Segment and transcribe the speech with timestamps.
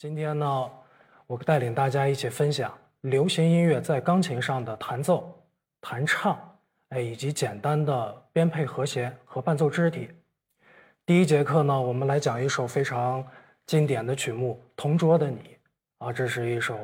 [0.00, 0.70] 今天呢，
[1.26, 5.38] 我带领大家一起分享流行音乐在钢琴上的弹奏、
[5.78, 6.40] 弹唱，
[6.88, 10.08] 哎，以及简单的编配和弦和伴奏肢体。
[11.04, 13.22] 第一节课呢，我们来讲一首非常
[13.66, 15.36] 经典的曲目《同桌的你》
[16.06, 16.78] 啊，这是一首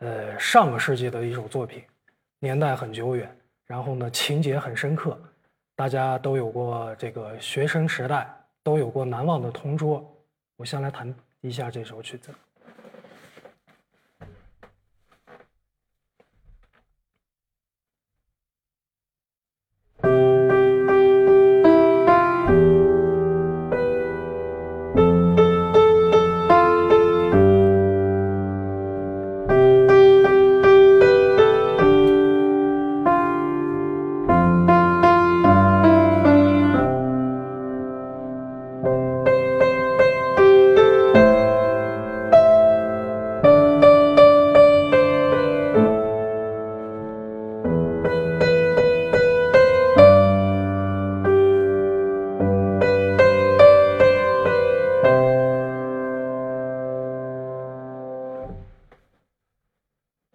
[0.00, 1.82] 呃上个世纪的一首作品，
[2.38, 3.34] 年代很久远，
[3.64, 5.18] 然后呢情节很深刻，
[5.74, 8.28] 大家都有过这个学生时代，
[8.62, 10.06] 都有过难忘的同桌。
[10.58, 11.10] 我先来弹
[11.46, 12.34] 一下这首曲子。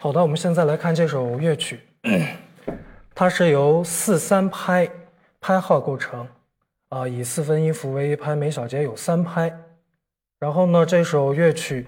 [0.03, 1.79] 好的，我们现在来看这首乐曲，
[3.13, 4.89] 它是由四三拍
[5.39, 6.27] 拍号构成，
[6.89, 9.55] 啊，以四分音符为一拍，每小节有三拍。
[10.39, 11.85] 然后呢，这首乐曲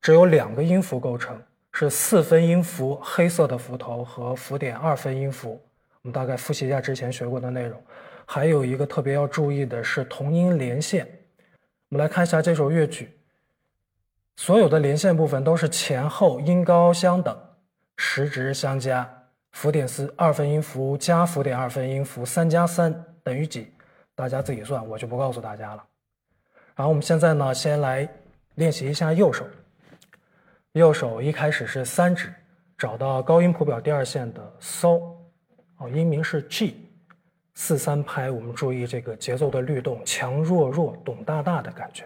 [0.00, 1.36] 只有两个音符构成，
[1.72, 5.60] 是四分音符黑色的符头和符点二分音符。
[6.02, 7.82] 我们大概复习一下之前学过的内容。
[8.26, 11.04] 还有一个特别要注意的是同音连线。
[11.88, 13.10] 我们来看一下这首乐曲，
[14.36, 17.36] 所有的连线部分都是前后音高相等。
[17.96, 19.08] 时值相加，
[19.52, 23.72] 符点四二分音符加符点二分音符，三加三等于几？
[24.14, 25.84] 大家自己算，我就不告诉大家了。
[26.74, 28.08] 然后我们现在呢，先来
[28.54, 29.46] 练习一下右手。
[30.72, 32.32] 右手一开始是三指，
[32.76, 35.02] 找到高音谱表第二线的嗦，
[35.78, 36.90] 哦，音名是 G，
[37.54, 38.30] 四三拍。
[38.30, 42.04] 我们注意这个节奏的律动，强弱弱，咚大大的感觉。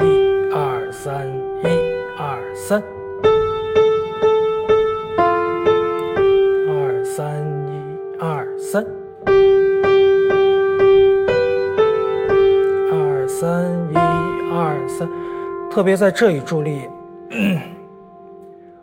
[0.00, 1.37] 一二三。
[2.68, 2.82] 三，
[6.68, 8.84] 二三一二三，
[12.92, 13.96] 二三一
[14.52, 15.08] 二三，
[15.70, 16.82] 特别在这里助力，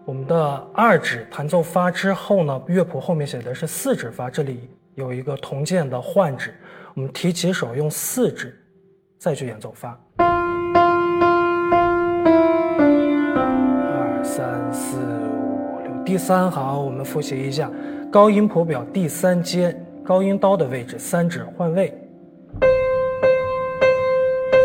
[0.03, 6.55] 我们的二指弹奏发之后呢，乐谱后面写的是四指发，这里有一个同键的换指，
[6.95, 8.59] 我们提起手用四指
[9.19, 9.95] 再去演奏发。
[16.05, 17.67] 第三行，我们复习一下
[18.11, 21.91] 高音谱表第三阶高音刀的位置，三指换位。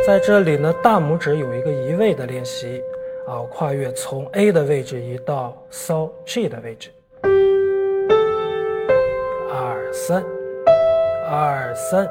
[0.07, 2.83] 在这里呢，大拇指有一个移位的练习
[3.27, 6.91] 啊，跨越从 A 的位置移到骚 G 的位置。
[9.51, 10.23] 二三，
[11.27, 12.07] 二三，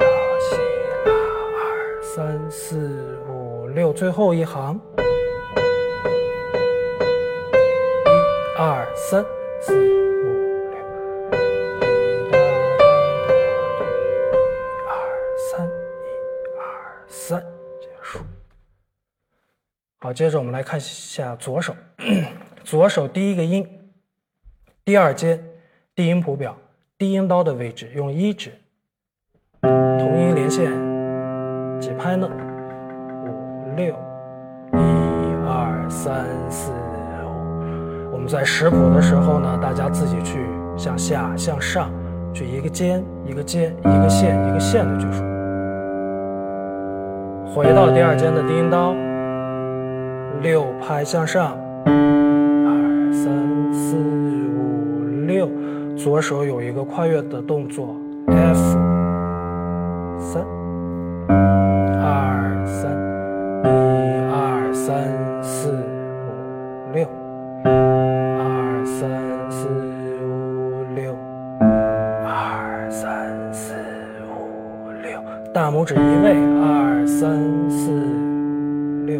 [0.00, 0.38] 二
[2.02, 2.76] 三四
[3.26, 4.78] 五六，最后一行。
[8.56, 9.24] 二三
[9.60, 9.80] 四五
[10.70, 10.78] 六，
[12.30, 12.32] 一
[14.86, 14.92] 二
[15.50, 15.70] 三，一
[16.56, 16.62] 二
[17.08, 17.40] 三，
[17.80, 18.20] 结束。
[19.98, 21.74] 好，接着我们来看一下左手，
[22.62, 23.68] 左手第一个音，
[24.84, 25.42] 第二阶，
[25.96, 26.56] 低音谱表，
[26.96, 28.52] 低音刀的位置，用一指，
[29.62, 30.70] 同音连线，
[31.80, 32.30] 几拍呢？
[33.26, 33.96] 五六，
[34.74, 34.76] 一
[35.44, 36.83] 二三四。
[38.24, 40.46] 们在识谱的时候呢，大家自己去
[40.78, 41.90] 向下、向上，
[42.32, 45.22] 去一个尖、一个尖、一个线、一个线的去数。
[47.54, 48.94] 回到第二间的低音刀，
[50.40, 51.54] 六拍向上，
[51.84, 53.30] 二三
[53.74, 55.46] 四五六，
[55.94, 57.94] 左手有一个跨越的动作
[58.28, 58.78] ，F
[60.18, 60.42] 三，
[62.00, 62.90] 二三，
[63.64, 63.68] 一
[64.32, 67.06] 二三四五六。
[75.64, 77.40] 大拇指移位，二三
[77.70, 77.90] 四
[79.06, 79.18] 六，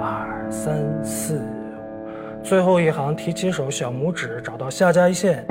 [0.00, 5.44] 二三四五，最后一行提起手，小拇指找到下加一线，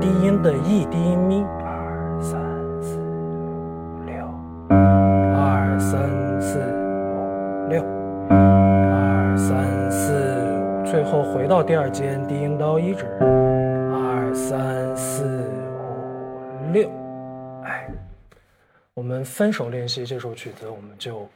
[0.00, 2.40] 低音的 E 低音咪，二三
[2.80, 4.24] 四五六，
[4.70, 6.00] 二三
[6.40, 7.84] 四五六，
[8.30, 16.88] 二三四五，最后回到第二间，低音到一指，二三四五六，
[18.94, 21.26] 我们分手练习这首曲子，我们就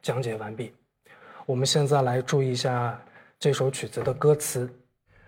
[0.00, 0.72] 讲解完毕。
[1.44, 2.98] 我们现在来注意一下
[3.38, 4.72] 这首曲子的歌词，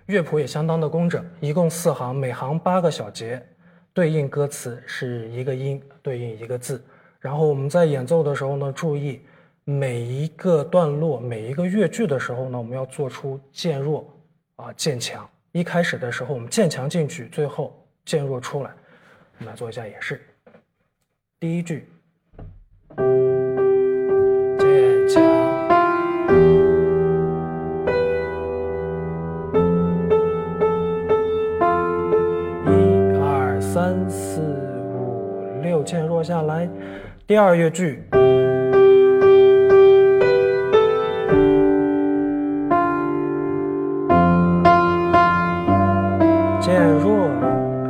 [0.07, 3.47] 乐谱也相当的工整，一共四行，每行八个小节，
[3.93, 6.83] 对应歌词是一个音对应一个字。
[7.21, 9.21] 然后我们在演奏的时候呢，注意
[9.65, 14.11] 每一个段落、每一个乐句的时候呢，我们要做出渐弱
[14.57, 15.29] 啊渐强。
[15.53, 18.71] 一开始的时候我们渐强进去，最后渐弱出来。
[19.39, 20.19] 我们来做一下演示。
[21.39, 21.87] 第一句，
[24.59, 25.23] 渐强，
[32.65, 32.71] 一
[33.21, 34.41] 二三四
[34.95, 36.67] 五六，渐弱下来。
[37.27, 38.03] 第二乐句，
[46.63, 47.29] 渐弱，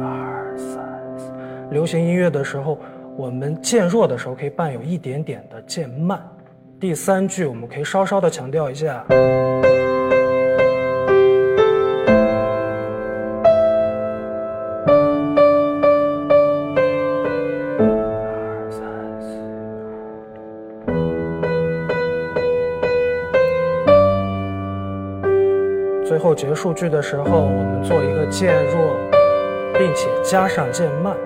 [0.03, 0.85] 二三
[1.17, 1.31] 四。
[1.71, 2.81] 流行音乐的时候，
[3.17, 6.23] 我们渐弱的时候可以伴有一点点的渐慢。
[6.79, 9.03] 第三句，我们可以稍稍的强调一下。
[26.07, 28.95] 最后结束句的时候，我们做一个渐弱，
[29.79, 31.17] 并且加上渐慢。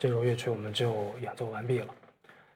[0.00, 1.94] 这首乐曲我们就演奏完毕了。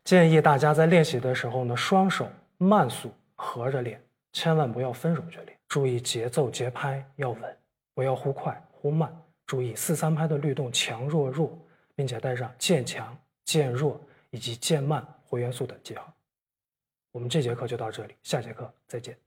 [0.02, 2.26] 建议大家在练习的时候呢，双手
[2.56, 4.02] 慢速合着练，
[4.32, 5.56] 千万不要分手去练。
[5.68, 7.56] 注意节奏节拍要稳，
[7.92, 9.14] 不要忽快忽慢。
[9.46, 11.58] 注意四三拍的律动强弱弱，
[11.94, 13.14] 并且带上渐强、
[13.44, 14.00] 渐弱
[14.30, 15.06] 以及渐慢。
[15.26, 16.14] 回元素的记号，
[17.10, 19.23] 我们这节课就到这里，下节课再见。